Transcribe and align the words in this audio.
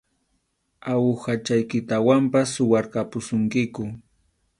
Awuhachaykitawanpas 0.91 2.47
suwarqapusunkiku. 2.55 3.83